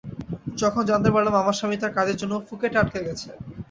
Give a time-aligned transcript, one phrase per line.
[0.61, 3.29] যখন জানতে পারলাম, আমার স্বামী তাঁর কাজের জন্য ফুকেটে আটকে গেছে।